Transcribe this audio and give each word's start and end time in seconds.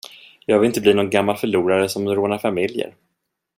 Jag 0.45 0.59
vill 0.59 0.67
inte 0.67 0.81
bli 0.81 0.93
någon 0.93 1.09
gammal 1.09 1.37
förlorare 1.37 1.89
som 1.89 2.09
rånar 2.15 2.37
familjer. 2.37 2.95